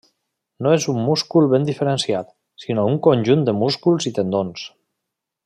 No 0.67 0.69
és 0.77 0.85
un 0.93 1.01
múscul 1.09 1.49
ben 1.51 1.67
diferenciat, 1.67 2.31
sinó 2.65 2.87
un 2.93 2.97
conjunt 3.09 3.45
de 3.51 3.57
músculs 3.65 4.09
i 4.13 4.15
tendons. 4.19 4.67